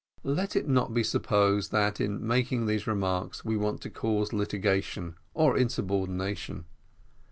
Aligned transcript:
Let 0.23 0.55
it 0.55 0.67
not 0.67 0.95
be 0.95 1.03
supposed 1.03 1.71
that 1.73 2.01
in 2.01 2.25
making 2.25 2.65
these 2.65 2.87
remarks 2.87 3.45
we 3.45 3.55
want 3.55 3.81
to 3.81 3.91
cause 3.91 4.33
litigation, 4.33 5.15
or 5.35 5.55
insubordination. 5.55 6.65